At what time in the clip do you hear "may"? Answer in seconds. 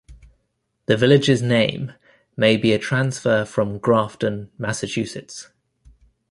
2.35-2.57